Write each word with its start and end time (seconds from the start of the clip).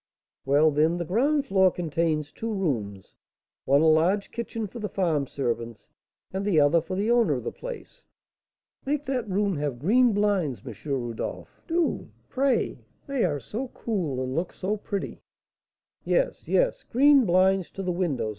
"Well, 0.45 0.71
then, 0.71 0.97
the 0.97 1.05
ground 1.05 1.45
floor 1.45 1.69
contains 1.69 2.31
two 2.31 2.51
rooms; 2.51 3.13
one, 3.65 3.81
a 3.83 3.87
large 3.87 4.31
kitchen 4.31 4.65
for 4.65 4.79
the 4.79 4.89
farm 4.89 5.27
servants, 5.27 5.91
and 6.33 6.43
the 6.43 6.59
other 6.59 6.81
for 6.81 6.95
the 6.95 7.11
owner 7.11 7.35
of 7.35 7.43
the 7.43 7.51
place." 7.51 8.07
"Make 8.83 9.05
that 9.05 9.29
room 9.29 9.57
have 9.57 9.77
green 9.77 10.11
blinds, 10.11 10.59
M. 10.65 10.73
Rodolph, 10.91 11.61
do, 11.67 12.09
pray; 12.29 12.79
they 13.05 13.23
are 13.25 13.39
so 13.39 13.67
cool, 13.75 14.23
and 14.23 14.33
look 14.33 14.53
so 14.53 14.75
pretty!" 14.75 15.21
"Yes, 16.03 16.47
yes, 16.47 16.83
green 16.83 17.23
blinds 17.27 17.69
to 17.69 17.83
the 17.83 17.91
windows. 17.91 18.29